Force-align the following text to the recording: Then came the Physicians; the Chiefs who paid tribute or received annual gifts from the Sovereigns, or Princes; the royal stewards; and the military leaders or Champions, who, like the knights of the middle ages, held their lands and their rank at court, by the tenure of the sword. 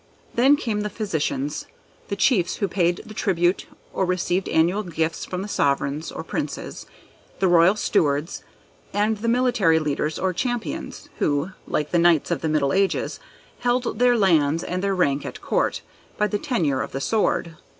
Then 0.33 0.55
came 0.55 0.81
the 0.81 0.89
Physicians; 0.89 1.67
the 2.07 2.15
Chiefs 2.15 2.55
who 2.55 2.67
paid 2.67 3.03
tribute 3.15 3.67
or 3.93 4.03
received 4.03 4.49
annual 4.49 4.81
gifts 4.81 5.25
from 5.25 5.43
the 5.43 5.47
Sovereigns, 5.47 6.11
or 6.11 6.23
Princes; 6.23 6.87
the 7.37 7.47
royal 7.47 7.75
stewards; 7.75 8.43
and 8.93 9.17
the 9.19 9.27
military 9.27 9.77
leaders 9.77 10.17
or 10.17 10.33
Champions, 10.33 11.07
who, 11.19 11.51
like 11.67 11.91
the 11.91 11.99
knights 11.99 12.31
of 12.31 12.41
the 12.41 12.49
middle 12.49 12.73
ages, 12.73 13.19
held 13.59 13.99
their 13.99 14.17
lands 14.17 14.63
and 14.63 14.83
their 14.83 14.95
rank 14.95 15.23
at 15.23 15.39
court, 15.39 15.83
by 16.17 16.25
the 16.25 16.39
tenure 16.39 16.81
of 16.81 16.93
the 16.93 16.99
sword. 16.99 17.55